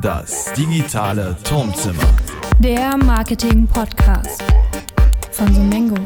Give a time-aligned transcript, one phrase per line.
[0.00, 2.02] Das digitale Turmzimmer.
[2.58, 4.42] Der Marketing-Podcast
[5.32, 5.96] von Sumengo.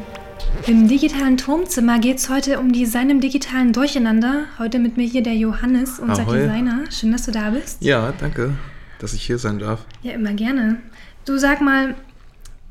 [0.66, 4.46] Im digitalen Turmzimmer geht es heute um Design im digitalen Durcheinander.
[4.58, 6.38] Heute mit mir hier der Johannes, unser Ahoi.
[6.38, 6.90] Designer.
[6.90, 7.82] Schön, dass du da bist.
[7.82, 8.54] Ja, danke,
[8.98, 9.84] dass ich hier sein darf.
[10.02, 10.78] Ja, immer gerne.
[11.24, 11.94] Du sag mal,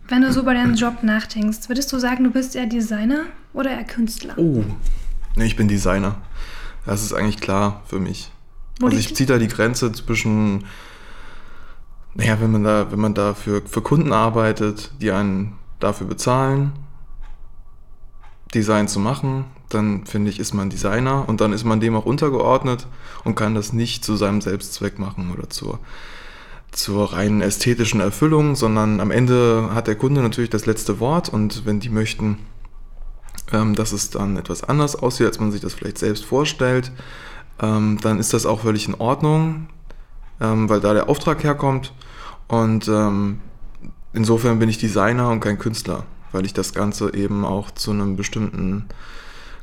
[0.09, 3.71] wenn du so über deinen Job nachdenkst, würdest du sagen, du bist eher Designer oder
[3.71, 4.33] eher Künstler?
[4.37, 4.63] Oh,
[5.37, 6.17] nee, ich bin Designer.
[6.85, 8.31] Das ist eigentlich klar für mich.
[8.81, 10.65] Also ich ziehe da die Grenze zwischen,
[12.13, 16.73] naja, wenn man da, wenn man da für, für Kunden arbeitet, die einen dafür bezahlen,
[18.53, 22.05] Design zu machen, dann finde ich, ist man Designer und dann ist man dem auch
[22.05, 22.87] untergeordnet
[23.23, 25.79] und kann das nicht zu seinem Selbstzweck machen oder zur,
[26.71, 31.65] zur reinen ästhetischen Erfüllung, sondern am Ende hat der Kunde natürlich das letzte Wort und
[31.65, 32.39] wenn die möchten,
[33.53, 36.91] ähm, dass es dann etwas anders aussieht, als man sich das vielleicht selbst vorstellt,
[37.61, 39.67] ähm, dann ist das auch völlig in Ordnung,
[40.39, 41.93] ähm, weil da der Auftrag herkommt.
[42.47, 43.39] Und ähm,
[44.13, 48.15] insofern bin ich Designer und kein Künstler, weil ich das Ganze eben auch zu einem
[48.15, 48.85] bestimmten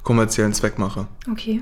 [0.02, 1.06] kommerziellen Zweck mache.
[1.30, 1.60] Okay.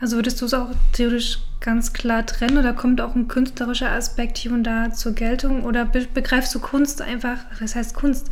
[0.00, 4.36] Also würdest du es auch theoretisch ganz klar trennen oder kommt auch ein künstlerischer Aspekt
[4.36, 5.64] hier und da zur Geltung?
[5.64, 8.28] Oder be begreifst du Kunst einfach, was heißt Kunst?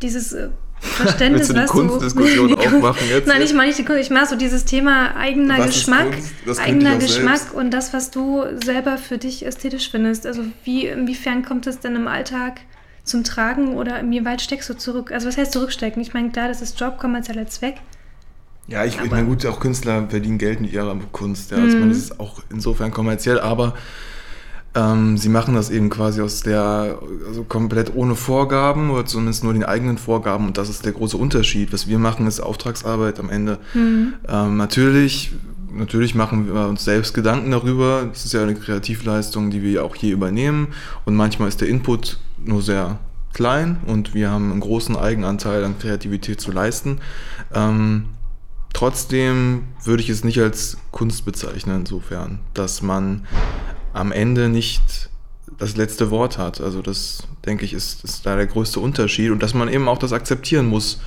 [0.00, 0.48] Dieses äh,
[0.80, 4.02] Verständnis, Willst du die was Kunstdiskussion Kun- aufmachen jetzt Nein, ich meine nicht die Kunst,
[4.02, 6.08] ich meine so dieses Thema eigener Was Geschmack?
[6.46, 7.54] Das eigener Geschmack selbst.
[7.54, 10.26] und das, was du selber für dich ästhetisch findest.
[10.26, 12.60] Also wie, inwiefern kommt es denn im Alltag
[13.02, 15.10] zum Tragen oder inwieweit steckst du zurück?
[15.10, 16.00] Also was heißt zurückstecken?
[16.02, 17.76] Ich meine, klar, das ist Job, kommerzieller Zweck.
[18.66, 21.50] Ja, ich, ich meine, gut, auch Künstler verdienen Geld mit ihrer Kunst.
[21.50, 21.58] Ja.
[21.58, 23.74] Also, ich meine, das ist auch insofern kommerziell, aber
[24.74, 29.52] ähm, sie machen das eben quasi aus der, also komplett ohne Vorgaben oder zumindest nur
[29.52, 31.72] den eigenen Vorgaben und das ist der große Unterschied.
[31.72, 33.58] Was wir machen, ist Auftragsarbeit am Ende.
[34.28, 35.32] Ähm, natürlich,
[35.72, 38.06] natürlich machen wir uns selbst Gedanken darüber.
[38.08, 40.68] Das ist ja eine Kreativleistung, die wir auch hier übernehmen
[41.04, 42.98] und manchmal ist der Input nur sehr
[43.32, 46.98] klein und wir haben einen großen Eigenanteil an Kreativität zu leisten.
[47.52, 48.06] Ähm,
[48.74, 53.24] Trotzdem würde ich es nicht als Kunst bezeichnen, insofern, dass man
[53.94, 55.08] am Ende nicht
[55.58, 56.60] das letzte Wort hat.
[56.60, 59.98] Also das, denke ich, ist, ist da der größte Unterschied und dass man eben auch
[59.98, 61.00] das akzeptieren muss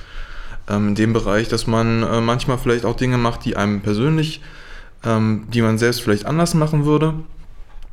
[0.68, 4.40] ähm, in dem Bereich, dass man äh, manchmal vielleicht auch Dinge macht, die einem persönlich,
[5.04, 7.14] ähm, die man selbst vielleicht anders machen würde.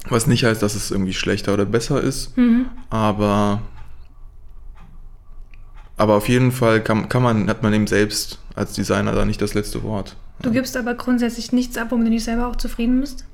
[0.07, 2.67] Was nicht heißt, dass es irgendwie schlechter oder besser ist, Mhm.
[2.89, 3.61] aber
[5.97, 9.41] aber auf jeden Fall kann, kann man, hat man eben selbst als Designer da nicht
[9.41, 10.17] das letzte Wort.
[10.41, 13.25] Du gibst aber grundsätzlich nichts ab, womit du nicht selber auch zufrieden bist?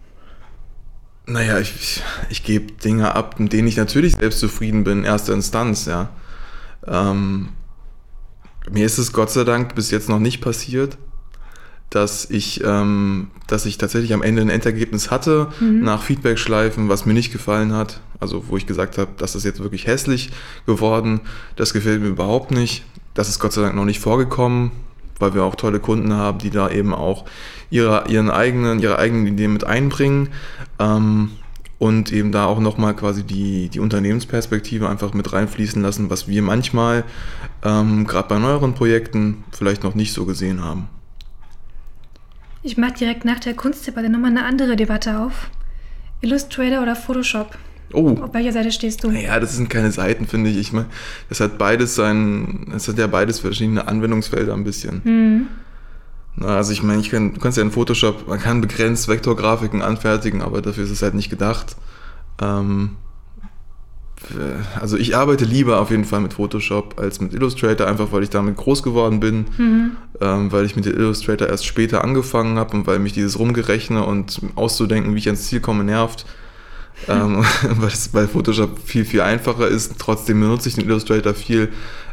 [1.31, 5.05] Naja, ich, ich, ich gebe Dinge ab, mit denen ich natürlich selbst zufrieden bin, in
[5.05, 6.09] erster Instanz, ja.
[6.85, 7.49] Ähm,
[8.69, 10.97] mir ist es Gott sei Dank bis jetzt noch nicht passiert,
[11.89, 17.13] dass ich, ähm, dass ich tatsächlich am Ende ein Endergebnis hatte, nach Feedback-Schleifen, was mir
[17.13, 18.01] nicht gefallen hat.
[18.19, 20.31] Also wo ich gesagt habe, das ist jetzt wirklich hässlich
[20.65, 21.21] geworden,
[21.55, 22.83] das gefällt mir überhaupt nicht.
[23.13, 24.71] Das ist Gott sei Dank noch nicht vorgekommen,
[25.21, 27.25] weil wir auch tolle Kunden haben, die da eben auch
[27.69, 30.29] ihre, ihren eigenen, ihre eigenen Ideen mit einbringen.
[30.79, 31.31] Ähm,
[31.81, 36.43] und eben da auch nochmal quasi die, die Unternehmensperspektive einfach mit reinfließen lassen, was wir
[36.43, 37.03] manchmal
[37.63, 40.89] ähm, gerade bei neueren Projekten vielleicht noch nicht so gesehen haben.
[42.61, 45.49] Ich mache direkt nach der Kunstdebatte nochmal eine andere Debatte auf.
[46.21, 47.57] Illustrator oder Photoshop?
[47.93, 49.11] Oh, Auf welcher Seite stehst du?
[49.11, 50.57] naja, das sind keine Seiten, finde ich.
[50.57, 50.87] Ich meine,
[51.29, 55.01] das hat beides sein, es hat ja beides verschiedene Anwendungsfelder ein bisschen.
[55.03, 55.47] Mhm.
[56.37, 59.81] Na, also ich meine, ich kann, du kannst ja in Photoshop, man kann begrenzt Vektorgrafiken
[59.81, 61.75] anfertigen, aber dafür ist es halt nicht gedacht.
[62.41, 62.91] Ähm,
[64.31, 68.23] äh, also ich arbeite lieber auf jeden Fall mit Photoshop als mit Illustrator, einfach weil
[68.23, 69.91] ich damit groß geworden bin, Mhm.
[70.21, 74.39] ähm, weil ich mit Illustrator erst später angefangen habe und weil mich dieses Rumgerechne und
[74.55, 76.25] auszudenken, wie ich ans Ziel komme, nervt.
[77.07, 79.93] Ähm, weil, es, weil Photoshop viel, viel einfacher ist.
[79.99, 81.69] Trotzdem benutze ich den Illustrator viel,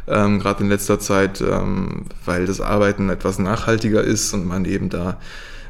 [0.07, 4.89] ähm, gerade in letzter Zeit, ähm, weil das Arbeiten etwas nachhaltiger ist und man eben
[4.89, 5.17] da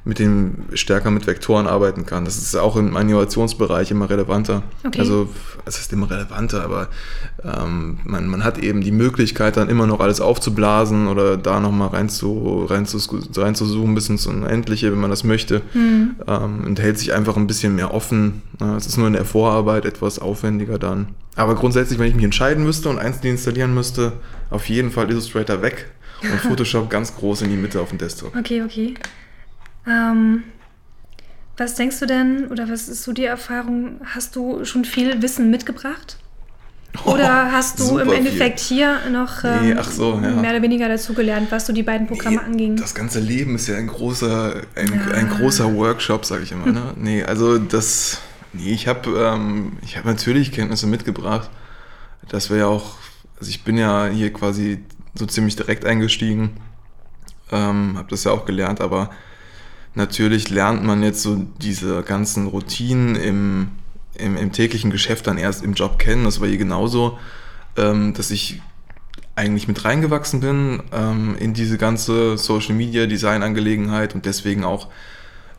[0.09, 2.25] mit dem stärker mit Vektoren arbeiten kann.
[2.25, 4.63] Das ist auch im Animationsbereich immer relevanter.
[4.83, 4.99] Okay.
[4.99, 5.29] Also
[5.65, 6.87] es ist immer relevanter, aber
[7.43, 11.89] ähm, man, man hat eben die Möglichkeit, dann immer noch alles aufzublasen oder da nochmal
[11.89, 12.97] rein zu, rein zu,
[13.37, 15.61] rein zu zoomen bis ins Unendliche, wenn man das möchte.
[15.75, 16.15] Mhm.
[16.27, 18.41] Ähm, und hält sich einfach ein bisschen mehr offen.
[18.77, 21.09] Es ist nur in der Vorarbeit etwas aufwendiger dann.
[21.35, 24.13] Aber grundsätzlich, wenn ich mich entscheiden müsste und eins installieren müsste,
[24.49, 25.85] auf jeden Fall Illustrator weg
[26.23, 28.35] und Photoshop ganz groß in die Mitte auf dem Desktop.
[28.35, 28.95] Okay, okay.
[29.87, 30.43] Ähm,
[31.57, 35.49] was denkst du denn, oder was ist so die Erfahrung, hast du schon viel Wissen
[35.49, 36.17] mitgebracht?
[37.05, 38.17] Oder hast du Super im viel.
[38.17, 40.31] Endeffekt hier noch ähm, Nee, so, ja.
[40.31, 42.75] mehr oder weniger dazugelernt, was so die beiden Programme Nee, anging?
[42.77, 45.15] Das ganze Leben ist ja ein großer, ein, Ja.
[45.15, 46.65] ein großer Workshop, sage ich immer.
[46.67, 46.93] Ne?
[46.97, 48.19] Nee, also das,
[48.53, 51.49] nee, ich habe ähm, ich hab natürlich Kenntnisse mitgebracht.
[52.27, 52.95] Das wäre ja auch,
[53.39, 54.79] also ich bin ja hier quasi
[55.13, 56.57] so ziemlich direkt eingestiegen,
[57.51, 59.09] ähm, habe das ja auch gelernt, aber
[59.95, 63.67] natürlich lernt man jetzt so diese ganzen Routinen im,
[64.15, 66.25] im, im täglichen Geschäft dann erst im Job kennen.
[66.25, 67.17] Das war hier genauso,
[67.77, 68.61] ähm, dass ich
[69.35, 74.87] eigentlich mit reingewachsen bin ähm, in diese ganze Social Media Design Angelegenheit und deswegen auch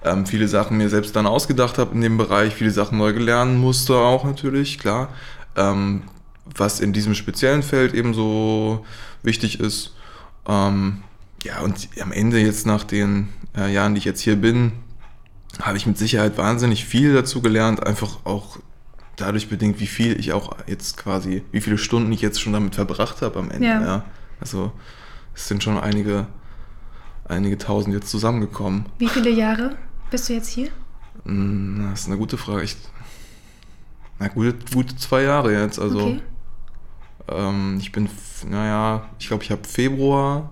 [0.04, 3.58] ähm, viele Sachen mir selbst dann ausgedacht habe in dem Bereich, viele Sachen neu gelernt
[3.58, 5.08] musste auch natürlich, klar.
[5.56, 6.02] Ähm,
[6.56, 8.84] was in diesem speziellen Feld eben so
[9.22, 9.94] wichtig ist.
[10.48, 11.02] Ähm,
[11.42, 14.72] ja, und am Ende jetzt nach den äh, Jahren, die ich jetzt hier bin,
[15.60, 18.58] habe ich mit Sicherheit wahnsinnig viel dazu gelernt, einfach auch
[19.16, 22.74] dadurch bedingt, wie viel ich auch jetzt quasi, wie viele Stunden ich jetzt schon damit
[22.76, 23.66] verbracht habe am Ende.
[23.66, 23.82] Ja.
[23.82, 24.04] Ja.
[24.40, 24.72] Also
[25.34, 26.26] es sind schon einige,
[27.28, 28.86] einige tausend jetzt zusammengekommen.
[28.98, 29.76] Wie viele Jahre
[30.10, 30.70] bist du jetzt hier?
[31.24, 32.62] Hm, Das ist eine gute Frage.
[32.62, 32.76] Ich,
[34.18, 35.78] na, gute, gute zwei Jahre jetzt.
[35.78, 36.20] Also Okay.
[37.28, 38.08] ähm, ich bin,
[38.48, 40.50] naja, ich glaube, ich habe Februar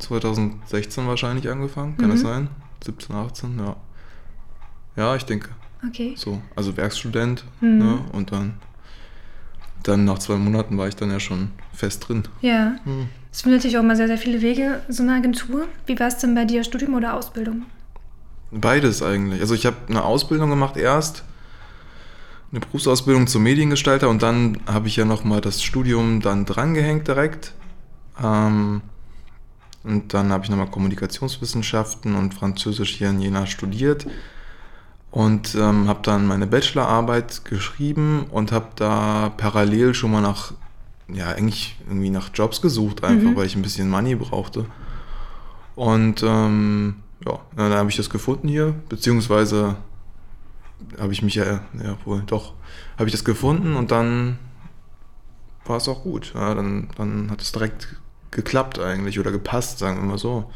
[0.00, 1.96] 2016 wahrscheinlich angefangen.
[1.96, 2.26] Kann das Mhm.
[2.26, 2.48] sein?
[2.84, 3.76] 17, 18, ja.
[4.96, 5.50] Ja, ich denke.
[5.86, 6.14] Okay.
[6.16, 7.44] So, also Werkstudent.
[7.60, 7.78] Mhm.
[7.78, 7.98] Ne?
[8.12, 8.54] Und dann,
[9.82, 12.24] dann nach zwei Monaten war ich dann ja schon fest drin.
[12.42, 12.76] Ja.
[12.84, 13.08] Hm.
[13.32, 15.66] Es sind natürlich auch mal sehr, sehr viele Wege, so eine Agentur.
[15.86, 17.62] Wie war es denn bei dir, Studium oder Ausbildung?
[18.50, 19.40] Beides eigentlich.
[19.40, 21.22] Also ich habe eine Ausbildung gemacht erst,
[22.50, 27.52] eine Berufsausbildung zum Mediengestalter und dann habe ich ja nochmal das Studium dann drangehängt direkt.
[28.22, 28.82] Ähm,
[29.82, 34.06] und dann habe ich nochmal Kommunikationswissenschaften und Französisch hier in Jena studiert
[35.10, 40.52] und ähm, habe dann meine Bachelorarbeit geschrieben und habe da parallel schon mal nach,
[41.08, 43.36] ja eigentlich irgendwie nach Jobs gesucht, einfach Mhm.
[43.36, 44.66] weil ich ein bisschen Money brauchte.
[45.74, 46.96] Und ähm,
[47.26, 49.76] ja, dann habe ich das gefunden hier, beziehungsweise
[50.98, 52.54] habe ich mich ja, ja wohl, doch,
[52.98, 54.38] habe ich das gefunden und dann
[55.64, 56.32] war es auch gut.
[56.34, 57.96] Ja, dann, dann hat es direkt
[58.30, 60.50] geklappt eigentlich oder gepasst, sagen wir mal so.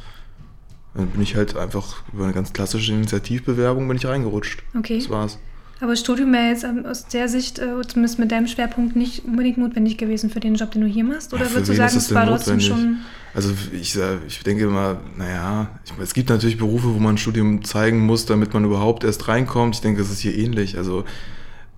[0.95, 4.63] Dann bin ich halt einfach über eine ganz klassische Initiativbewerbung bin ich reingerutscht.
[4.79, 4.99] Okay.
[4.99, 5.39] Das war's.
[5.81, 9.59] Aber Studium wäre jetzt ähm, aus der Sicht, äh, zumindest mit deinem Schwerpunkt, nicht unbedingt
[9.59, 11.35] notwendig gewesen für den Job, den du hier machst?
[11.35, 12.99] Oder Ja, würdest du sagen, es war trotzdem schon.
[13.35, 17.19] Also ich, äh, ich denke immer, naja, ich, es gibt natürlich Berufe, wo man ein
[17.19, 19.75] Studium zeigen muss, damit man überhaupt erst reinkommt.
[19.75, 20.79] Ich denke, das ist hier ähnlich.
[20.79, 21.05] Also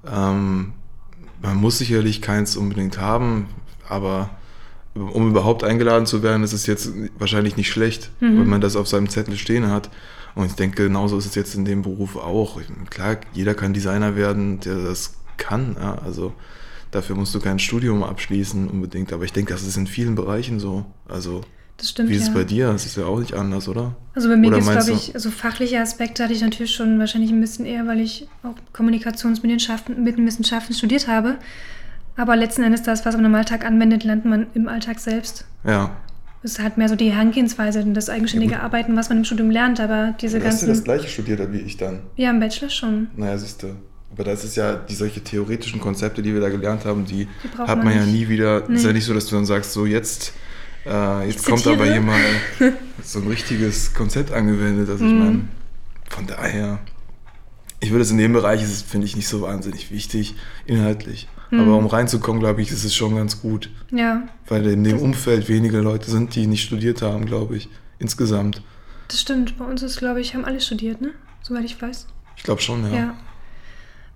[0.07, 0.75] ähm,
[1.41, 3.49] man muss sicherlich keins unbedingt haben,
[3.89, 4.31] aber
[4.97, 8.41] um überhaupt eingeladen zu werden, ist es jetzt wahrscheinlich nicht schlecht, Mhm.
[8.41, 9.91] wenn man das auf seinem Zettel stehen hat.
[10.35, 12.61] Und ich denke, genauso ist es jetzt in dem Beruf auch.
[12.91, 15.77] Klar, jeder kann Designer werden, der das kann.
[15.81, 16.33] Ja, also
[16.91, 19.13] dafür musst du kein Studium abschließen unbedingt.
[19.13, 20.85] Aber ich denke, das ist in vielen Bereichen so.
[21.09, 21.41] Also
[21.79, 22.11] Das stimmt.
[22.11, 22.35] wie ist es ja.
[22.35, 22.67] bei dir?
[22.73, 23.97] Das ist ja auch nicht anders, oder?
[24.15, 27.31] Also bei mir geht es, glaube ich, also fachliche Aspekte hatte ich natürlich schon wahrscheinlich
[27.31, 31.37] ein bisschen eher, weil ich auch Kommunikationsmedienschaften, Medienwissenschaften studiert habe.
[32.17, 35.45] Aber letzten Endes das, was man im Alltag anwendet, lernt man im Alltag selbst.
[35.65, 35.91] Ja.
[36.43, 38.61] Es ist halt mehr so die Herangehensweise und das eigenständige Ja.
[38.61, 39.81] Arbeiten, was man im Studium lernt.
[39.81, 40.83] Aber diese ganzen.
[40.85, 42.01] gleiche studiert wie ich dann.
[42.17, 43.09] Ja, im Bachelor schon.
[43.17, 43.75] Naja, siehst du.
[44.13, 47.59] Aber das ist ja, die solche theoretischen Konzepte, die wir da gelernt haben, die, Die
[47.59, 48.63] hat man man ja nie wieder.
[48.63, 48.81] Ist Nee.
[48.87, 50.33] ja nicht so, dass du dann sagst, so jetzt,
[50.87, 52.21] äh, jetzt kommt aber hier mal
[53.03, 54.89] so ein richtiges Konzept angewendet.
[54.89, 55.19] Also ich Mhm.
[55.19, 55.41] meine,
[56.09, 56.79] von daher,
[57.81, 61.29] ich würde es in dem Bereich, ist finde ich, nicht so wahnsinnig wichtig, inhaltlich.
[61.51, 61.61] Mhm.
[61.61, 63.71] Aber um reinzukommen, glaube ich, ist es schon ganz gut.
[63.91, 67.69] Ja, Weil in dem Das- Umfeld wenige Leute sind, die nicht studiert haben, glaube ich.
[67.99, 68.63] Insgesamt.
[69.09, 69.57] das stimmt.
[69.59, 71.13] Bei uns ist, glaube ich, haben alle studiert, ne?
[71.43, 72.07] Soweit ich weiß.
[72.37, 73.15] Ich glaube schon, ja.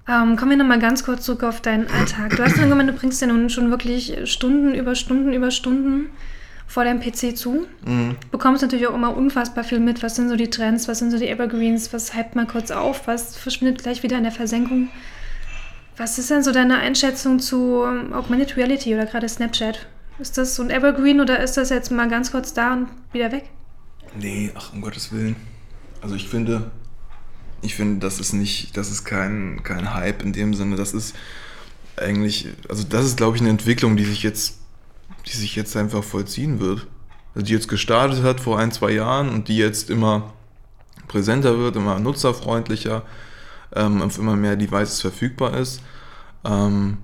[0.08, 0.22] Ja.
[0.22, 2.36] Ähm, kommen wir nochmal ganz kurz zurück auf deinen Alltag.
[2.36, 6.06] Du hast ja gemeint, du bringst ja nun schon wirklich Stunden über Stunden über Stunden
[6.66, 7.66] vor deinem PC zu.
[7.86, 8.16] Mhm.
[8.32, 10.02] Bekommst natürlich auch immer unfassbar viel mit.
[10.02, 13.06] Was sind so die Trends, was sind so die Evergreens, was hypt mal kurz auf,
[13.06, 14.88] was verschwindet gleich wieder in der Versenkung.
[16.00, 19.86] Was ist denn so deine Einschätzung zu ähm, Augmented Reality oder gerade Snapchat?
[20.18, 23.30] Ist das so ein Evergreen oder ist das jetzt mal ganz kurz da und wieder
[23.32, 23.50] weg?
[24.18, 25.36] Nee, ach, um Gottes Willen.
[26.00, 26.70] Also ich finde,
[27.60, 30.76] ich finde, das ist nicht, das ist kein, kein Hype in dem Sinne.
[30.76, 31.14] Das ist
[31.98, 34.56] eigentlich, also das ist, glaube ich, eine Entwicklung, die sich jetzt,
[35.26, 36.86] die sich jetzt einfach vollziehen wird.
[37.34, 40.32] Also die jetzt gestartet hat vor ein, zwei Jahren und die jetzt immer
[41.08, 43.02] präsenter wird, immer nutzerfreundlicher,
[43.74, 45.82] ähm, auf immer mehr Devices verfügbar ist.
[46.44, 46.98] Ähm,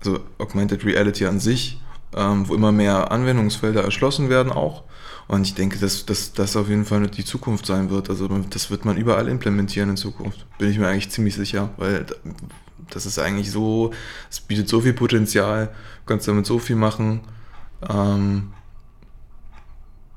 [0.00, 1.80] also Augmented Reality an sich,
[2.14, 4.84] ähm, wo immer mehr Anwendungsfelder erschlossen werden auch.
[5.28, 8.10] Und ich denke, dass das auf jeden Fall die Zukunft sein wird.
[8.10, 10.46] Also das wird man überall implementieren in Zukunft.
[10.58, 12.04] Bin ich mir eigentlich ziemlich sicher, weil
[12.90, 13.92] das ist eigentlich so,
[14.30, 17.20] es bietet so viel Potenzial, du kannst damit so viel machen,
[17.88, 18.52] ähm,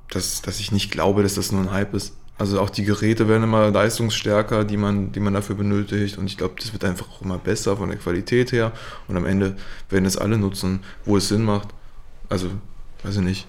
[0.09, 2.17] dass, dass ich nicht glaube, dass das nur ein Hype ist.
[2.37, 6.17] Also auch die Geräte werden immer leistungsstärker, die man, die man dafür benötigt.
[6.17, 8.73] Und ich glaube, das wird einfach auch immer besser von der Qualität her.
[9.07, 9.55] Und am Ende
[9.89, 11.69] werden es alle nutzen, wo es Sinn macht.
[12.27, 12.49] Also,
[13.03, 13.47] weiß ich nicht.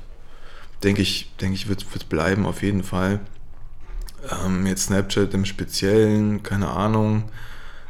[0.85, 3.21] Denke ich, denke ich, wird es bleiben auf jeden Fall.
[4.45, 7.25] Ähm, jetzt Snapchat im Speziellen, keine Ahnung.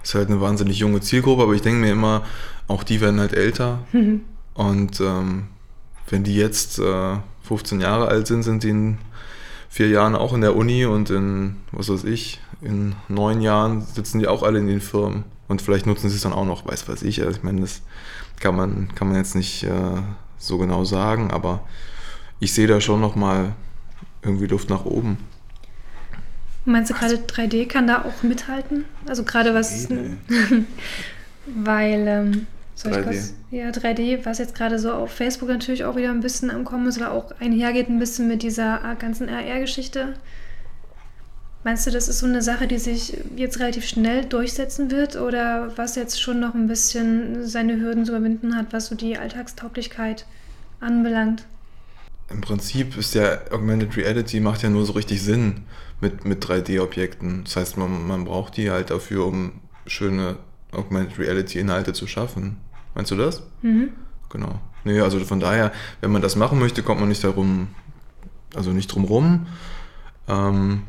[0.03, 2.25] Ist halt eine wahnsinnig junge Zielgruppe, aber ich denke mir immer,
[2.69, 3.81] auch die werden halt älter.
[3.93, 4.23] Mhm.
[4.55, 5.49] Und ähm,
[6.09, 8.99] wenn die jetzt äh, 15 Jahre alt sind, sind die in
[9.69, 14.19] vier Jahren auch in der Uni und in, was weiß ich, in neun Jahren sitzen
[14.19, 15.25] die auch alle in den Firmen.
[15.49, 17.23] Und vielleicht nutzen sie es dann auch noch, weiß weiß ich.
[17.23, 17.83] Also ich meine, das
[18.41, 19.71] kann man, kann man jetzt nicht äh,
[20.39, 21.61] so genau sagen, aber
[22.41, 23.55] ich sehe da schon nochmal
[24.23, 25.19] irgendwie Luft nach oben.
[26.65, 28.85] Meinst du gerade 3D kann da auch mithalten?
[29.07, 29.89] Also gerade was,
[31.47, 32.47] weil, ähm,
[32.77, 33.05] soll ich 3D.
[33.05, 36.65] kurz, ja 3D, was jetzt gerade so auf Facebook natürlich auch wieder ein bisschen am
[36.65, 40.15] Kommen ist oder auch einhergeht ein bisschen mit dieser äh, ganzen AR-Geschichte.
[41.65, 45.77] Meinst du, das ist so eine Sache, die sich jetzt relativ schnell durchsetzen wird oder
[45.77, 50.27] was jetzt schon noch ein bisschen seine Hürden zu überwinden hat, was so die Alltagstauglichkeit
[50.79, 51.45] anbelangt?
[52.29, 55.65] Im Prinzip ist ja Augmented Reality macht ja nur so richtig Sinn
[56.01, 57.45] mit, mit 3D-Objekten.
[57.45, 60.37] Das heißt, man, man braucht die halt dafür, um schöne
[60.73, 62.59] Augmented Reality-Inhalte zu schaffen.
[62.97, 63.43] Meinst du das?
[63.63, 63.91] Mhm.
[64.31, 64.59] Genau.
[64.85, 67.69] Nee, also von daher, wenn man das machen möchte, kommt man nicht darum,
[68.57, 69.47] also nicht drum rum.
[70.29, 70.83] Ähm,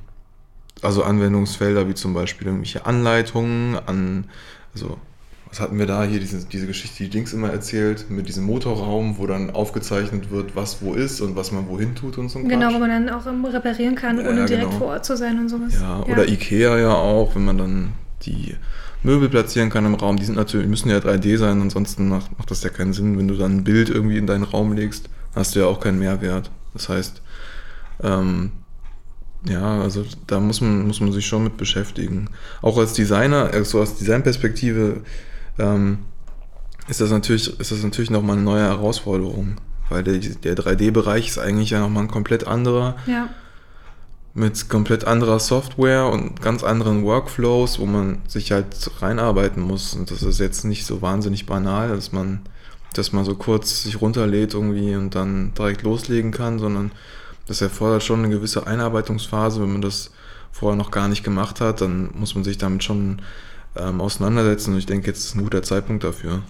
[0.81, 4.25] also Anwendungsfelder wie zum Beispiel irgendwelche Anleitungen an,
[4.73, 4.97] also
[5.49, 9.17] was hatten wir da hier, diese, diese Geschichte, die Dings immer erzählt, mit diesem Motorraum,
[9.17, 12.67] wo dann aufgezeichnet wird, was wo ist und was man wohin tut und so Genau,
[12.67, 12.75] Quatsch.
[12.75, 14.77] wo man dann auch reparieren kann, Ja, ohne direkt genau.
[14.77, 15.73] vor Ort zu sein und sowas.
[15.79, 18.55] Ja, oder Ikea ja auch, wenn man dann die
[19.03, 20.17] Möbel platzieren kann im Raum.
[20.17, 23.17] Die sind natürlich, müssen ja 3D sein, ansonsten macht, macht das ja keinen Sinn.
[23.17, 25.99] Wenn du dann ein Bild irgendwie in deinen Raum legst, hast du ja auch keinen
[25.99, 26.51] Mehrwert.
[26.73, 27.21] Das heißt,
[28.03, 28.51] ähm,
[29.47, 32.29] ja, also da muss man, muss man sich schon mit beschäftigen.
[32.61, 35.01] Auch als Designer, also aus Designperspektive,
[35.59, 35.99] ähm,
[36.87, 39.57] ist das natürlich, ist das natürlich nochmal eine neue Herausforderung.
[39.89, 43.29] Weil der, der 3D-Bereich ist eigentlich ja nochmal ein komplett anderer Ja,
[44.37, 49.95] mit komplett anderer Software und ganz anderen Workflows, wo man sich halt reinarbeiten muss.
[49.95, 52.41] Und das ist jetzt nicht so wahnsinnig banal, dass man,
[52.93, 56.91] dass man so kurz sich runterlädt irgendwie und dann direkt loslegen kann, sondern
[57.47, 59.59] das erfordert schon eine gewisse Einarbeitungsphase.
[59.59, 60.11] Wenn man das
[60.51, 63.23] vorher noch gar nicht gemacht hat, dann muss man sich damit schon
[63.75, 64.73] ähm, auseinandersetzen.
[64.73, 66.43] Und ich denke, jetzt ist ein guter Zeitpunkt dafür.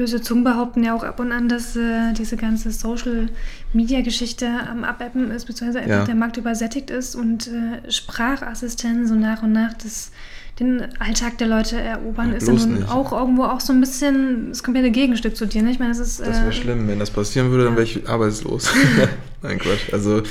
[0.00, 5.30] Böse Zungen behaupten ja auch ab und an, dass äh, diese ganze Social-Media-Geschichte am Abappen
[5.30, 6.04] ist, beziehungsweise einfach Ja.
[6.06, 10.10] der Markt übersättigt ist und äh, Sprachassistenten so nach und nach das,
[10.58, 12.88] den Alltag der Leute erobern, Ja, ist nun nicht.
[12.90, 15.62] auch irgendwo auch so ein bisschen das komplette Gegenstück zu dir.
[15.62, 15.70] Ne?
[15.70, 16.20] Ich meine, das ist.
[16.20, 17.78] Das wäre äh, schlimm, wenn das passieren würde, dann ja.
[17.78, 18.70] wäre ich arbeitslos.
[19.42, 19.92] Nein, Quatsch.
[19.92, 20.22] Also,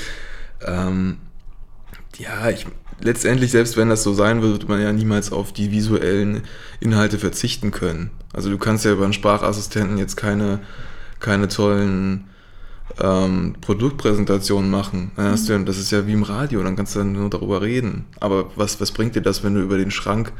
[0.66, 1.18] ähm,
[2.18, 2.66] ja, ich,
[3.02, 6.42] letztendlich, selbst wenn das so sein würde, wird man ja niemals auf die visuellen
[6.80, 8.12] Inhalte verzichten können.
[8.34, 10.60] Also du kannst ja über einen Sprachassistenten jetzt keine,
[11.20, 12.26] keine tollen
[13.02, 15.12] ähm, Produktpräsentationen machen.
[15.16, 17.30] Dann hast du, ja- das ist ja wie im Radio, dann kannst du dann nur
[17.30, 18.06] darüber reden.
[18.20, 20.32] Aber was, was bringt dir das, wenn du über den Schrank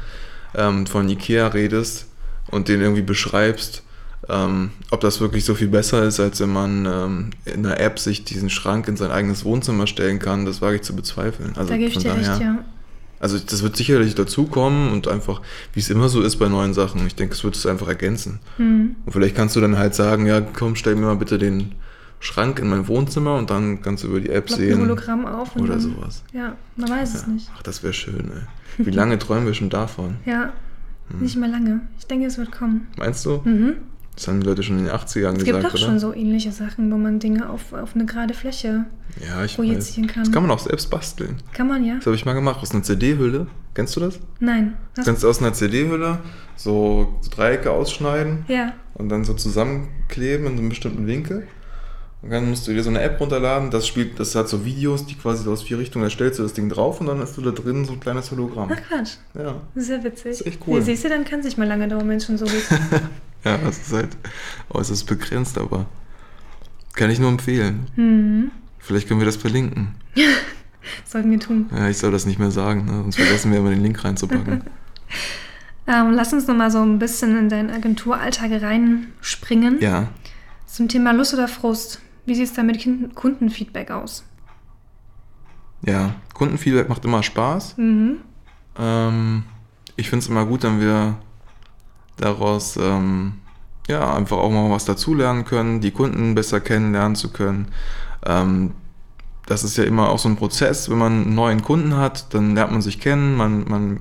[0.54, 2.06] ähm, von Ikea redest
[2.50, 3.82] und den irgendwie beschreibst,
[4.30, 7.98] ähm, ob das wirklich so viel besser ist, als wenn man ähm, in einer App
[7.98, 11.52] sich diesen Schrank in sein eigenes Wohnzimmer stellen kann, das wage ich zu bezweifeln.
[11.56, 12.64] Also da gebe ich von dir recht, daher- ja.
[13.18, 15.42] Also das wird sicherlich dazukommen und einfach,
[15.74, 18.38] wie es immer so ist bei neuen Sachen, ich denke, es wird es einfach ergänzen.
[18.56, 18.96] Hm.
[19.04, 21.72] Und vielleicht kannst du dann halt sagen, ja, komm, stell mir mal bitte den
[22.18, 24.80] Schrank in mein Wohnzimmer und dann kannst du über die App ein sehen.
[24.80, 26.22] Hologramm auf Oder dann, sowas.
[26.32, 27.28] Ja, man weiß es Ja.
[27.28, 27.50] nicht.
[27.56, 28.30] Ach, das wäre schön,
[28.78, 28.84] ey.
[28.86, 30.16] Wie lange träumen wir schon davon?
[30.24, 30.52] Ja,
[31.10, 31.20] Hm.
[31.20, 31.80] nicht mehr lange.
[31.98, 32.86] Ich denke, es wird kommen.
[32.96, 33.42] Meinst du?
[33.44, 33.74] Mhm.
[34.16, 35.78] Das haben die Leute schon in den 80ern Es gibt gesagt, doch oder?
[35.78, 38.84] schon so ähnliche Sachen, wo man Dinge auf, auf eine gerade Fläche
[39.20, 39.54] Ja, ich weiß.
[39.56, 40.24] projizieren kann.
[40.24, 41.36] Das kann man auch selbst basteln.
[41.54, 41.96] Kann man ja?
[41.96, 43.46] Das habe ich mal gemacht, aus einer CD-Hülle.
[43.74, 44.18] Kennst du das?
[44.40, 44.76] Nein.
[44.94, 46.18] Du Hast kannst aus einer CD-Hülle
[46.56, 48.74] so Dreiecke ausschneiden ja.
[48.94, 51.46] und dann so zusammenkleben in so einem bestimmten Winkel.
[52.22, 55.06] Und dann musst du dir so eine App runterladen, das spielt, das hat so Videos,
[55.06, 57.38] die quasi so aus vier Richtungen, da stellst du das Ding drauf und dann hast
[57.38, 58.70] du da drin so ein kleines Hologramm.
[58.70, 59.12] Ach Quatsch.
[59.32, 59.54] Ja.
[59.74, 60.32] Sehr witzig.
[60.32, 60.80] ist echt cool.
[60.80, 62.68] Ja, siehst du, dann kann sich mal lange dauern, wenn es schon so ist.
[63.44, 64.16] Ja, das ist halt
[64.70, 65.86] äußerst begrenzt, aber
[66.94, 67.86] kann ich nur empfehlen.
[67.94, 68.50] hm.
[68.78, 69.94] Vielleicht können wir das verlinken.
[71.04, 71.68] Sollten wir tun.
[71.74, 72.92] Ja, ich soll das nicht mehr sagen, ne?
[73.02, 74.64] sonst vergessen wir immer den Link reinzupacken.
[75.86, 79.80] Ähm, lass uns noch mal so ein bisschen in deinen Agenturalltag reinspringen.
[79.80, 80.06] Ja,
[80.66, 82.00] Zum Thema Lust oder Frust.
[82.26, 84.24] Wie sieht es da mit Kundenfeedback aus?
[85.84, 86.14] ja.
[86.34, 87.76] Kundenfeedback macht immer Spaß.
[87.76, 88.18] Mhm.
[88.78, 89.42] Ähm,
[89.96, 91.18] ich finde es immer gut, wenn wir
[92.20, 93.34] daraus ähm,
[93.88, 97.68] ja einfach auch mal was dazulernen können, die Kunden besser kennenlernen zu können.
[98.24, 98.72] Ähm,
[99.46, 102.54] das ist ja immer auch so ein Prozess, wenn man einen neuen Kunden hat, dann
[102.54, 104.00] lernt man sich kennen, man, man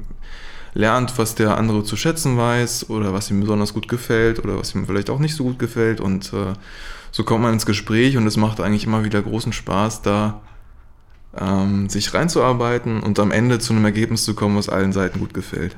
[0.73, 4.75] lernt, was der andere zu schätzen weiß oder was ihm besonders gut gefällt oder was
[4.75, 6.53] ihm vielleicht auch nicht so gut gefällt und äh,
[7.11, 10.41] so kommt man ins Gespräch und es macht eigentlich immer wieder großen Spaß, da
[11.35, 15.33] ähm, sich reinzuarbeiten und am Ende zu einem Ergebnis zu kommen, was allen Seiten gut
[15.33, 15.75] gefällt.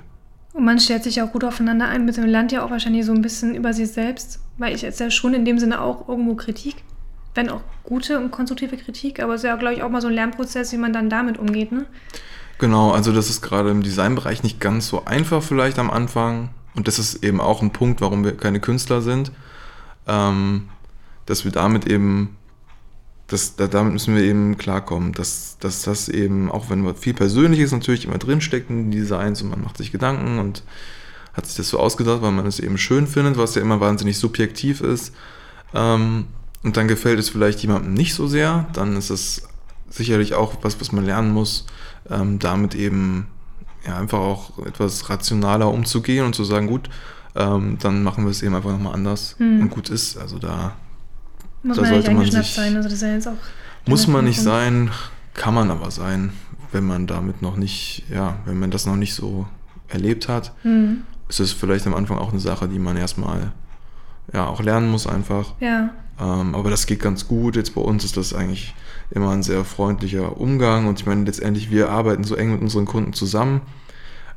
[0.53, 3.21] Und man stellt sich auch gut aufeinander ein, man lernt ja auch wahrscheinlich so ein
[3.21, 6.83] bisschen über sich selbst, weil ich jetzt ja schon in dem Sinne auch irgendwo Kritik,
[7.35, 10.09] wenn auch gute und konstruktive Kritik, aber es ist ja, glaube ich, auch mal so
[10.09, 11.85] ein Lernprozess, wie man dann damit umgeht, ne?
[12.61, 16.49] Genau, also das ist gerade im Designbereich nicht ganz so einfach vielleicht am Anfang.
[16.75, 19.31] Und das ist eben auch ein Punkt, warum wir keine Künstler sind.
[20.07, 20.69] Ähm,
[21.25, 22.37] dass wir damit eben,
[23.31, 27.71] das, da, damit müssen wir eben klarkommen, dass, dass das eben, auch wenn viel Persönliches
[27.71, 30.63] natürlich immer drinsteckt in Designs und man macht sich Gedanken und
[31.33, 34.17] hat sich das so ausgedacht, weil man es eben schön findet, was ja immer wahnsinnig
[34.17, 35.13] subjektiv ist.
[35.73, 36.25] Ähm,
[36.63, 39.43] und dann gefällt es vielleicht jemandem nicht so sehr, dann ist es
[39.89, 41.65] sicherlich auch was, was man lernen muss,
[42.09, 43.27] ähm, damit eben
[43.87, 46.89] ja, einfach auch etwas rationaler umzugehen und zu sagen, gut,
[47.35, 49.61] ähm, dann machen wir es eben einfach nochmal anders Hm.
[49.61, 50.17] und gut ist.
[50.17, 50.75] Also da
[51.63, 53.33] Muss Da man ja nicht sollte man sich- sein, also das ist ja jetzt auch...
[53.87, 54.89] muss man nicht sein,
[55.33, 56.33] kann man aber sein,
[56.71, 59.45] wenn man damit noch nicht, ja, wenn man das noch nicht so
[59.87, 60.53] erlebt hat.
[60.63, 61.01] Hm.
[61.29, 63.51] Ist es vielleicht am Anfang auch eine Sache, die man erstmal
[64.33, 65.53] ja auch lernen muss einfach.
[65.59, 65.89] Ja,
[66.19, 67.55] Ähm, aber das geht ganz gut.
[67.55, 68.73] Jetzt bei uns ist das eigentlich
[69.11, 72.85] immer ein sehr freundlicher Umgang und ich meine, letztendlich, wir arbeiten so eng mit unseren
[72.85, 73.61] Kunden zusammen.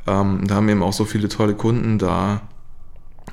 [0.06, 2.42] Ähm, da haben wir eben auch so viele tolle Kunden, da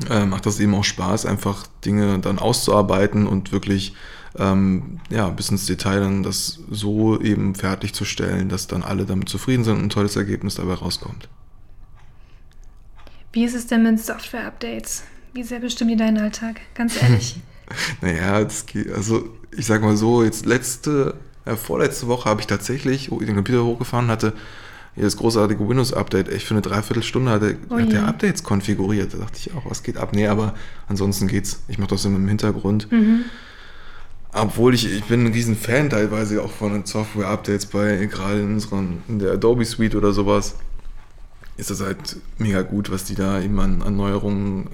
[0.09, 3.93] äh, macht das eben auch Spaß, einfach Dinge dann auszuarbeiten und wirklich
[4.37, 9.63] ähm, ja, bis ins Detail dann das so eben fertigzustellen, dass dann alle damit zufrieden
[9.63, 11.27] sind und ein tolles Ergebnis dabei rauskommt.
[13.33, 15.03] wie ist es denn mit Software-Updates?
[15.33, 16.61] Wie sehr bestimmen die deinen Alltag?
[16.75, 17.41] Ganz ehrlich.
[18.01, 23.09] Naja, geht, also ich sag mal so, jetzt letzte, äh, vorletzte Woche habe ich tatsächlich
[23.09, 24.33] den Computer hochgefahren, hatte
[24.95, 29.13] das großartige Windows-Update, echt für eine Dreiviertelstunde hat er, Oh hat der Updates konfiguriert.
[29.13, 30.09] Da dachte ich auch, was geht ab?
[30.13, 30.53] Nee, aber
[30.87, 31.61] ansonsten geht's.
[31.67, 32.91] Ich mache das immer im Hintergrund.
[32.91, 33.25] mhm.
[34.33, 39.03] Obwohl ich, ich bin ein riesen Fan teilweise auch von Software-Updates bei, gerade in unseren,
[39.09, 40.55] in der Adobe Suite oder sowas,
[41.57, 44.69] ist das halt mega gut, was die da eben an, an Neuerungen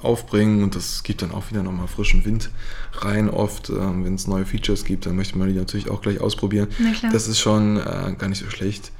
[0.00, 2.50] aufbringen und das gibt dann auch wieder nochmal frischen Wind
[2.94, 3.68] rein oft.
[3.68, 6.68] Ähm, Wenn es neue Features gibt, dann möchte man die natürlich auch gleich ausprobieren.
[7.12, 8.92] Das ist schon äh, gar nicht so schlecht.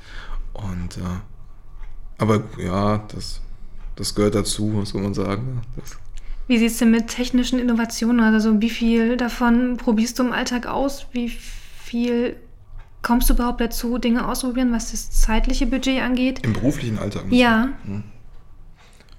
[0.53, 1.21] Und äh,
[2.19, 3.41] aber ja, das,
[3.97, 5.63] das gehört dazu, was soll man sagen.
[5.77, 5.97] Das,
[6.47, 8.35] Wie sieht es denn mit technischen Innovationen aus?
[8.35, 11.07] Also wie viel davon probierst du im Alltag aus?
[11.13, 12.37] Wie viel
[13.03, 16.41] kommst du überhaupt dazu, Dinge auszuprobieren, was das zeitliche Budget angeht?
[16.45, 17.25] Im beruflichen Alltag.
[17.31, 17.71] Ja,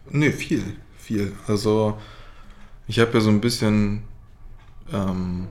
[0.10, 0.64] Nee, viel,
[0.98, 1.34] viel.
[1.48, 1.98] Also
[2.88, 4.04] ich habe ja so ein bisschen
[4.92, 5.48] ähm,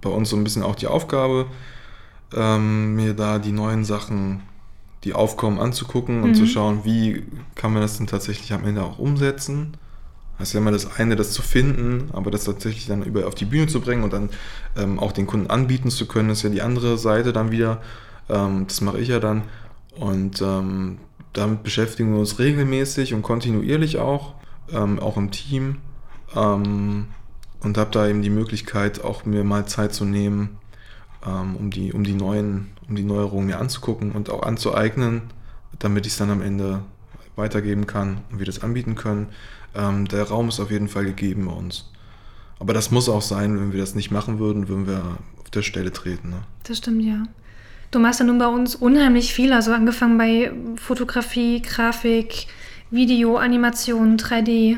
[0.00, 1.46] bei uns so ein bisschen auch die Aufgabe,
[2.34, 4.42] ähm, mir da die neuen Sachen,
[5.04, 6.34] die aufkommen, anzugucken und Mhm.
[6.34, 9.76] zu schauen, wie kann man das denn tatsächlich am Ende auch umsetzen.
[10.38, 13.34] Das ist ja immer das eine, das zu finden, aber das tatsächlich dann über auf
[13.34, 14.30] die Bühne zu bringen und dann
[14.76, 17.80] ähm, auch den Kunden anbieten zu können, ist ja die andere Seite dann wieder.
[18.28, 19.42] Ähm, das mache ich ja dann.
[19.98, 20.98] Und ähm,
[21.32, 24.34] damit beschäftigen wir uns regelmäßig und kontinuierlich auch,
[24.72, 25.78] ähm, auch im Team.
[26.34, 27.06] Ähm,
[27.60, 30.58] und habe da eben die Möglichkeit, auch mir mal Zeit zu nehmen,
[31.24, 35.22] ähm, um, die, um, die neuen, um die Neuerungen mir anzugucken und auch anzueignen,
[35.78, 36.82] damit ich es dann am Ende
[37.36, 39.28] weitergeben kann und wir das anbieten können.
[39.74, 41.90] Ähm, der Raum ist auf jeden Fall gegeben bei uns.
[42.58, 45.62] Aber das muss auch sein, wenn wir das nicht machen würden, würden wir auf der
[45.62, 46.30] Stelle treten.
[46.30, 46.42] Ne?
[46.64, 47.22] das stimmt ja.
[47.90, 52.46] Du machst ja nun bei uns unheimlich viel, also angefangen bei Fotografie, Grafik,
[52.90, 54.76] Video, Animation, 3D.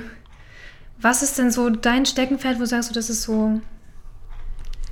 [1.00, 3.60] Was ist denn so dein Steckenpferd, wo sagst, du, das ist so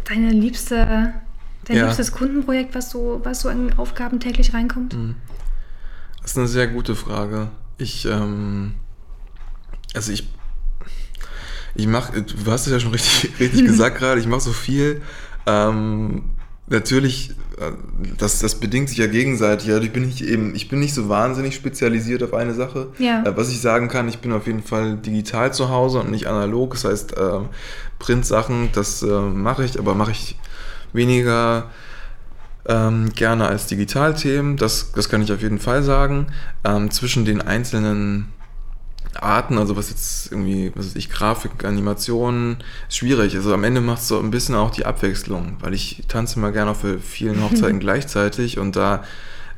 [0.08, 1.14] deine liebste,
[1.64, 1.84] dein Ja.
[1.86, 4.96] liebstes Kundenprojekt, was so, was so an Aufgaben täglich reinkommt?
[6.22, 7.48] Das ist eine sehr gute Frage.
[7.78, 8.74] Ich, ähm,
[9.94, 10.28] also ich,
[11.74, 15.02] ich mache, du hast es ja schon richtig, richtig gesagt gerade, ich mache so viel.
[15.46, 16.24] Ähm,
[16.68, 17.72] natürlich, äh,
[18.18, 19.70] das, das bedingt sich ja gegenseitig.
[19.70, 22.88] Also ich bin nicht eben, ich bin nicht so wahnsinnig spezialisiert auf eine Sache.
[22.98, 23.24] Ja.
[23.24, 26.26] Äh, was ich sagen kann, ich bin auf jeden Fall digital zu Hause und nicht
[26.26, 26.74] analog.
[26.74, 27.48] Das heißt, ähm,
[27.98, 30.36] Printsachen, das äh, mache ich, aber mache ich
[30.92, 31.70] weniger
[32.66, 34.56] ähm, gerne als Digitalthemen.
[34.56, 36.28] Das, das kann ich auf jeden Fall sagen.
[36.64, 38.32] Ähm, zwischen den einzelnen
[39.20, 43.34] Arten, also was jetzt irgendwie, was weiß ich, Grafik, Animationen, ist schwierig.
[43.34, 46.52] Also am Ende macht es so ein bisschen auch die Abwechslung, weil ich tanze mal
[46.52, 49.04] gerne auf vielen Hochzeiten gleichzeitig und da,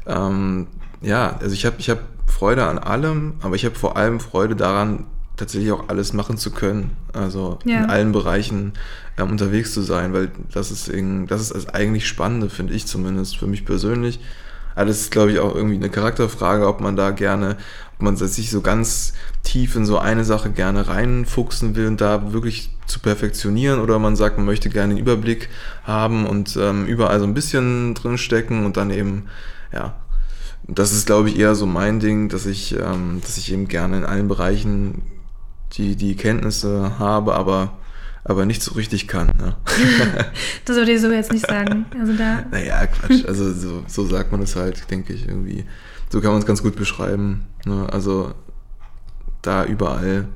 [0.06, 0.66] ähm,
[1.02, 4.56] ja, also ich habe ich hab Freude an allem, aber ich habe vor allem Freude
[4.56, 6.96] daran, tatsächlich auch alles machen zu können.
[7.12, 7.78] Also Ja.
[7.78, 8.72] in allen Bereichen
[9.18, 12.86] ähm, unterwegs zu sein, weil das ist, irgendwie- das ist das eigentlich Spannende, finde ich
[12.86, 14.20] zumindest, für mich persönlich.
[14.76, 17.56] Aber das ist, glaube ich, auch irgendwie eine Charakterfrage, ob man da gerne,
[17.96, 19.12] ob man sich so ganz
[19.44, 24.16] tief in so eine Sache gerne reinfuchsen will und da wirklich zu perfektionieren oder man
[24.16, 25.48] sagt, man möchte gerne den Überblick
[25.84, 29.26] haben und ähm, überall so ein bisschen drin stecken und dann eben,
[29.72, 29.94] ja,
[30.66, 33.98] das ist, glaube ich, eher so mein Ding, dass ich, ähm, dass ich eben gerne
[33.98, 35.02] in allen Bereichen
[35.76, 37.76] die, die Kenntnisse habe, aber,
[38.24, 39.28] aber nicht so richtig kann.
[39.38, 39.56] Ne?
[40.64, 41.86] Das würde ich so jetzt nicht sagen.
[41.98, 43.24] Also da, naja, Quatsch.
[43.28, 45.64] Also so, so sagt man es halt, denke ich, irgendwie.
[46.10, 47.46] So kann man es ganz gut beschreiben.
[47.64, 47.86] Ne?
[47.92, 48.34] Also
[49.42, 50.28] da überall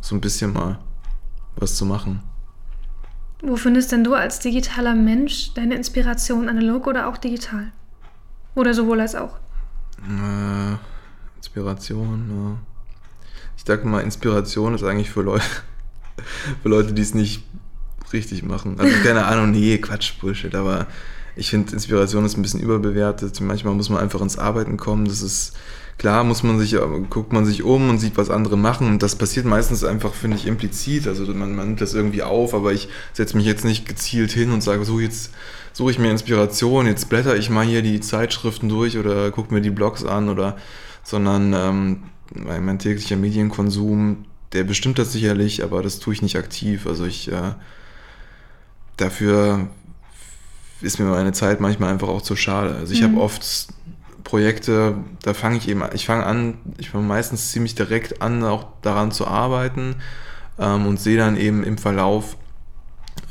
[0.00, 0.78] so ein bisschen mal
[1.56, 2.22] was zu machen.
[3.42, 7.72] wo findest denn du als digitaler Mensch deine Inspiration, analog oder auch digital?
[8.54, 9.36] Oder sowohl als auch?
[10.02, 10.76] Äh,
[11.36, 12.75] Inspiration, ja.
[13.56, 15.44] Ich sage mal, Inspiration ist eigentlich für Leute,
[16.62, 17.42] für Leute, die es nicht
[18.12, 18.76] richtig machen.
[18.78, 20.86] Also keine Ahnung, nee, Quatsch, Bullshit, aber
[21.36, 23.40] ich finde, Inspiration ist ein bisschen überbewertet.
[23.40, 25.04] Manchmal muss man einfach ins Arbeiten kommen.
[25.04, 25.52] Das ist
[25.98, 26.76] klar, muss man sich,
[27.10, 28.88] guckt man sich um und sieht, was andere machen.
[28.88, 31.06] Und das passiert meistens einfach, finde ich, implizit.
[31.06, 34.50] Also man, man nimmt das irgendwie auf, aber ich setze mich jetzt nicht gezielt hin
[34.50, 35.30] und sage, so jetzt
[35.74, 39.60] suche ich mir Inspiration, jetzt blätter ich mal hier die Zeitschriften durch oder gucke mir
[39.60, 40.56] die Blogs an oder
[41.02, 42.02] sondern ähm,
[42.34, 46.86] mein, mein täglicher Medienkonsum, der bestimmt das sicherlich, aber das tue ich nicht aktiv.
[46.86, 47.52] Also ich äh,
[48.96, 49.68] dafür
[50.80, 52.74] ist mir meine Zeit manchmal einfach auch zu schade.
[52.74, 53.06] Also ich Mhm.
[53.06, 53.68] habe oft
[54.24, 58.66] Projekte, da fange ich eben, ich fange an, ich fange meistens ziemlich direkt an, auch
[58.82, 59.96] daran zu arbeiten
[60.58, 62.36] ähm, und sehe dann eben im Verlauf,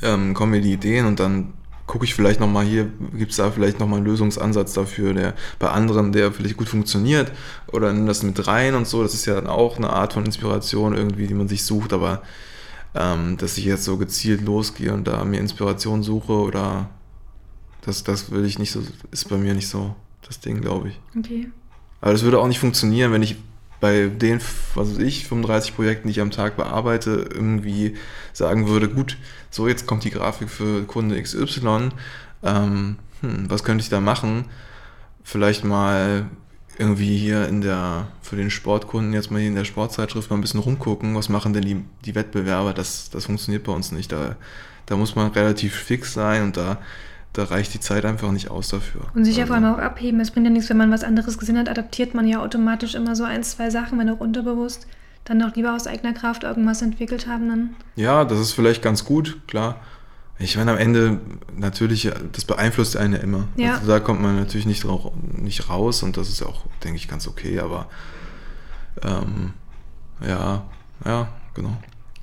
[0.02, 1.54] ähm, kommen mir die Ideen und dann
[1.88, 5.70] gucke ich vielleicht nochmal hier, gibt es da vielleicht nochmal einen Lösungsansatz dafür, der bei
[5.70, 7.32] anderen, der vielleicht gut funktioniert
[7.72, 9.04] oder nimm das mit rein und so.
[9.04, 12.24] Das ist ja dann auch eine Art von Inspiration irgendwie, die man sich sucht, aber
[12.96, 16.90] ähm, dass ich jetzt so gezielt losgehe und da mir Inspiration suche oder
[17.82, 19.96] das, das will ich nicht so, ist bei mir nicht so
[20.26, 21.00] das Ding, glaube ich.
[21.18, 21.50] Okay.
[22.02, 23.38] Aber das würde auch nicht funktionieren, wenn ich
[23.86, 24.42] bei den,
[24.74, 27.94] was weiß ich, 35 Projekten, die ich am Tag bearbeite, irgendwie
[28.34, 29.16] sagen würde, gut,
[29.52, 31.90] so jetzt kommt die Grafik für Kunde XY,
[32.42, 34.46] ähm, hm, was könnte ich da machen?
[35.24, 36.26] Vielleicht mal
[36.80, 40.42] irgendwie hier in der, für den Sportkunden jetzt mal hier in der Sportzeitschrift mal ein
[40.42, 44.12] bisschen rumgucken, was machen denn die, die Wettbewerber, das, das funktioniert bei uns nicht.
[44.12, 44.36] Da,
[44.88, 46.80] da muss man relativ fix sein und da,
[47.38, 49.02] da reicht die Zeit einfach nicht aus dafür.
[49.14, 50.20] Und sich ja Also- vor allem auch abheben.
[50.20, 53.16] Es bringt ja nichts, wenn man was anderes gesehen hat, adaptiert man ja automatisch immer
[53.16, 54.88] so ein, zwei Sachen, wenn auch unterbewusst.
[55.26, 57.70] Dann doch lieber aus eigener Kraft irgendwas entwickelt haben, dann.
[57.96, 59.78] Ja, das ist vielleicht ganz gut, klar.
[60.38, 61.20] Ich meine, am Ende
[61.58, 63.48] natürlich, das beeinflusst einen ja immer.
[63.56, 63.76] Ja.
[63.76, 67.08] Also da kommt man natürlich nicht, rau- nicht raus und das ist auch, denke ich,
[67.08, 67.88] ganz okay, aber
[69.04, 69.54] ähm,
[70.26, 70.64] ja,
[71.06, 71.76] ja, genau.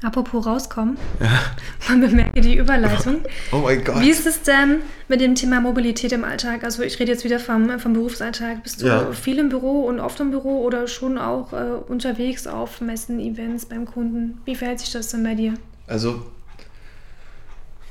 [0.02, 0.96] Apropos rauskommen,
[1.88, 3.18] man bemerke die Überleitung.
[3.52, 4.00] Oh mein Gott.
[4.00, 6.64] Wie ist es denn mit dem Thema Mobilität im Alltag?
[6.64, 8.62] Also ich rede jetzt wieder vom, vom Berufsalltag.
[8.64, 9.12] Bist du Ja.
[9.12, 11.56] viel im Büro und oft im Büro oder schon auch äh,
[11.88, 14.40] unterwegs auf Messen, Events beim Kunden?
[14.44, 15.54] Wie verhält sich das denn bei dir?
[15.86, 16.26] Also,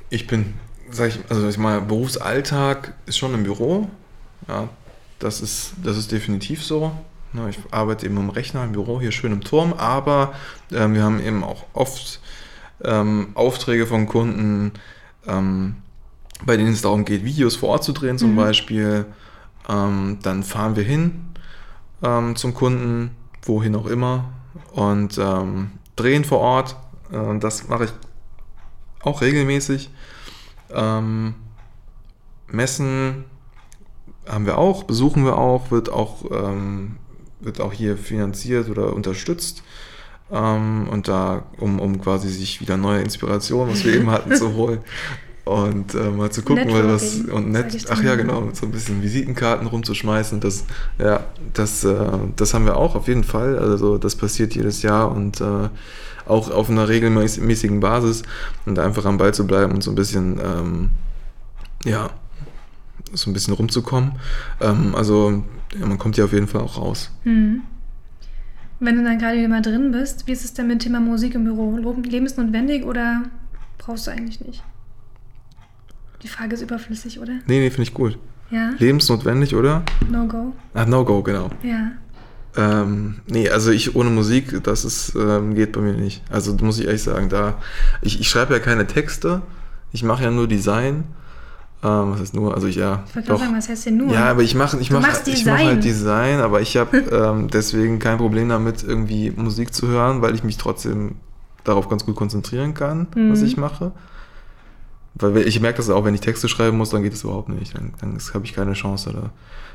[0.10, 0.54] ich bin,
[0.90, 3.90] sag ich, also ich meine, Berufsalltag ist schon im Büro.
[4.48, 4.68] Ja,
[5.20, 6.92] das ist, das ist definitiv so.
[7.34, 10.34] Ne, Ich arbeite eben am Rechner im Büro, hier schön im Turm, aber
[10.72, 12.20] ähm, wir haben eben auch oft
[12.84, 14.74] ähm, Aufträge von Kunden,
[15.28, 15.78] ähm,
[16.46, 18.36] bei denen es darum geht, Videos vor Ort zu drehen zum Mhm.
[18.38, 19.06] Beispiel.
[19.70, 21.28] Ähm, dann fahren wir hin
[22.04, 24.26] ähm, zum Kunden, wohin auch immer,
[24.74, 26.76] und ähm, drehen vor Ort.
[27.12, 27.94] Äh, das mache ich
[29.04, 29.90] auch regelmäßig.
[32.48, 33.26] Messen
[34.28, 36.98] haben wir auch, besuchen wir auch, wird auch, ähm,
[37.42, 39.64] wird auch hier finanziert oder unterstützt.
[40.32, 44.54] Ähm, und da, um, um quasi sich wieder neue Inspirationen, was wir eben hatten, zu
[44.56, 44.80] holen.
[45.44, 48.72] Und äh, mal zu gucken, weil was Networking, und nett, ach ja, genau, so ein
[48.72, 50.66] bisschen Visitenkarten rumzuschmeißen, das,
[51.00, 51.96] ja, das, äh,
[52.36, 53.58] das haben wir auch auf jeden Fall.
[53.58, 55.70] Also das passiert jedes Jahr und äh,
[56.28, 58.22] auch auf einer regelmäßigen Basis
[58.66, 60.90] und einfach am Ball zu bleiben und so ein bisschen, ähm,
[61.86, 62.12] ja,
[63.14, 64.14] so ein bisschen rumzukommen.
[64.62, 65.44] Ähm, also
[65.80, 67.12] ja, man kommt ja auf jeden Fall auch raus.
[67.24, 67.62] Hm.
[68.80, 71.36] Wenn du dann gerade wieder mal drin bist, wie ist es denn mit Thema Musik
[71.36, 71.78] im Büro?
[72.04, 73.24] Lebensnotwendig oder
[73.78, 74.64] brauchst du eigentlich nicht?
[76.24, 77.34] Die Frage ist überflüssig, oder?
[77.48, 78.18] Nee, nee, finde ich gut.
[78.50, 78.72] Ja?
[78.78, 79.84] Lebensnotwendig, oder?
[80.10, 80.54] No go?
[80.74, 81.50] Ah, No-Go, genau.
[81.64, 81.92] Ja.
[82.58, 86.22] Ähm, nee, also ich ohne Musik, das ist, ähm, geht bei mir nicht.
[86.30, 87.58] Also muss ich ehrlich sagen, da
[88.02, 89.42] ich, ich schreibe ja keine Texte,
[89.94, 91.06] ich mache ja nur Design.
[91.84, 92.54] Ähm, was heißt nur?
[92.54, 93.04] Also ich ja.
[93.08, 94.14] Ich wollte gerade sagen, was heißt denn nur?
[94.14, 96.40] Ja, aber ich mache ich mach, ich mach halt Design.
[96.40, 100.58] Aber ich habe ähm, deswegen kein Problem damit, irgendwie Musik zu hören, weil ich mich
[100.58, 101.16] trotzdem
[101.64, 103.46] darauf ganz gut konzentrieren kann, was Mhm.
[103.46, 103.92] ich mache.
[105.16, 107.76] Weil ich merke das auch, wenn ich Texte schreiben muss, dann geht es überhaupt nicht.
[107.76, 109.12] Dann, dann habe ich keine Chance.
[109.14, 109.32] Da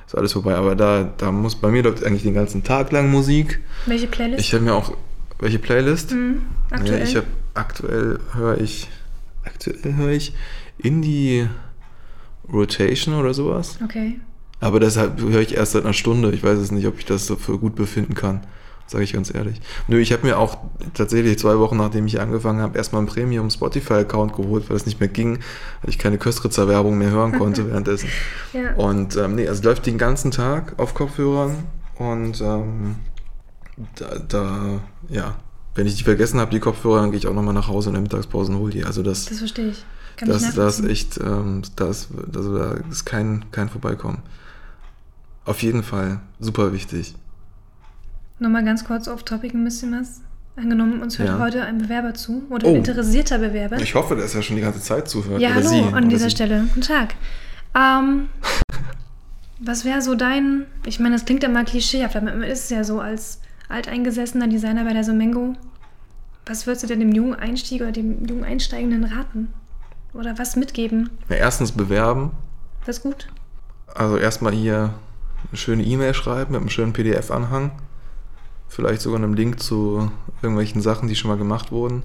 [0.07, 0.55] ist alles vorbei.
[0.57, 3.61] Aber da, da muss bei mir läuft eigentlich den ganzen Tag lang Musik.
[3.87, 4.41] Welche Playlist?
[4.41, 4.93] Ich habe mir auch
[5.39, 6.13] welche Playlist?
[6.13, 6.99] Mhm, aktuell.
[7.01, 8.89] Ja, ich habe aktuell höre ich
[9.45, 10.33] aktuell höre ich
[10.79, 11.49] Indie
[12.53, 13.79] Rotation oder sowas.
[13.85, 14.21] okay.
[14.59, 16.31] Aber deshalb höre ich erst seit einer Stunde.
[16.33, 18.41] Ich weiß es nicht, ob ich das so für gut befinden kann.
[18.87, 19.61] Sage ich ganz ehrlich.
[19.89, 20.59] Nö, ich habe mir auch
[20.95, 25.01] tatsächlich zwei Wochen nachdem ich angefangen habe, erstmal einen Premium Spotify-Account geholt, weil es nicht
[25.01, 25.41] mehr ging,
[25.83, 28.09] weil ich keine Köstritzer-Werbung mehr hören konnte währenddessen.
[28.53, 28.75] Ja.
[28.75, 31.65] Und ähm, nee, also es läuft den ganzen Tag auf Kopfhörern
[31.99, 32.97] und ähm,
[33.97, 35.35] da, da, ja,
[35.77, 37.95] wenn ich die vergessen habe, die Kopfhörer, dann gehe ich auch nochmal nach Hause in
[37.95, 38.85] der Mittagspause und hole die.
[38.85, 39.85] Also das, Das verstehe ich.
[40.17, 44.19] Kann das, ich das ist echt, ähm, das, also da ist kein, kein Vorbeikommen.
[45.45, 47.15] Auf jeden Fall super wichtig.
[48.39, 50.21] Nochmal ganz kurz auf Topic ein bisschen was.
[50.57, 51.39] Angenommen, uns hört Ja.
[51.39, 52.71] heute ein Bewerber zu oder Oh.
[52.71, 53.77] ein interessierter Bewerber.
[53.79, 55.41] Ich hoffe, dass er schon die ganze Zeit zuhört.
[55.41, 56.37] ja, oder hallo sie, an oder dieser sie.
[56.37, 56.61] Stelle.
[56.75, 57.15] Guten Tag.
[57.75, 58.29] Ähm,
[59.61, 62.85] was wäre so dein, ich meine, das klingt ja mal klischeehaft, aber ist es ja
[62.85, 65.55] so als alteingesessener Designer bei der Somengo.
[66.47, 69.53] Was würdest du denn dem jungen Einsteiger oder dem jungen Einsteigenden raten?
[70.15, 71.11] Oder was mitgeben?
[71.29, 72.31] Ja, erstens bewerben.
[72.85, 73.29] Das ist gut.
[73.95, 74.95] Also erstmal hier
[75.49, 77.73] eine schöne E-Mail schreiben mit einem schönen PDF-Anhang.
[78.69, 80.11] Vielleicht sogar einem Link zu
[80.43, 82.03] irgendwelchen Sachen, die schon mal gemacht wurden.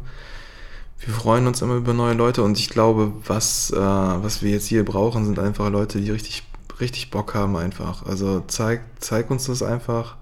[0.99, 4.67] Wir freuen uns immer über neue Leute und ich glaube, was, äh, was wir jetzt
[4.67, 6.43] hier brauchen, sind einfach Leute, die richtig,
[6.79, 8.05] richtig Bock haben einfach.
[8.05, 10.17] Also zeig, zeig uns das einfach,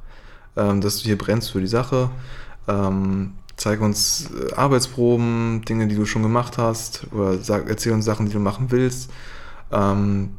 [0.60, 2.10] ähm, dass du hier brennst für die Sache.
[2.67, 8.06] Ähm, zeig uns äh, Arbeitsproben, Dinge, die du schon gemacht hast oder sag, erzähl uns
[8.06, 9.10] Sachen, die du machen willst.
[9.72, 10.32] Ähm,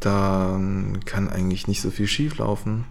[0.00, 2.84] dann kann eigentlich nicht so viel schief laufen.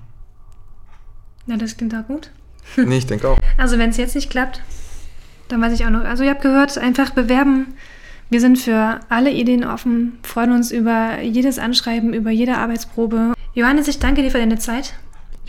[1.46, 2.32] Na, das klingt auch gut.
[2.76, 3.40] nee, ich denke auch.
[3.58, 4.62] Also wenn es jetzt nicht klappt,
[5.48, 6.04] dann weiß ich auch noch.
[6.04, 7.74] Also ihr habt gehört, einfach bewerben.
[8.30, 13.34] Wir sind für alle Ideen offen, freuen uns über jedes Anschreiben, über jede Arbeitsprobe.
[13.54, 14.96] Johannes, ich danke dir für deine Zeit.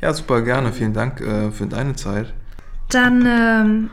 [0.01, 0.73] Ja, super gerne.
[0.73, 2.33] Vielen Dank äh, für deine Zeit.
[2.89, 3.91] Dann ähm,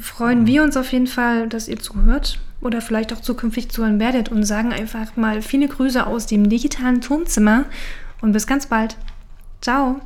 [0.00, 4.30] freuen wir uns auf jeden Fall, dass ihr zuhört oder vielleicht auch zukünftig zuhören werdet
[4.30, 7.64] und sagen einfach mal viele Grüße aus dem digitalen Turmzimmer
[8.20, 8.96] und bis ganz bald.
[9.60, 10.00] Ciao.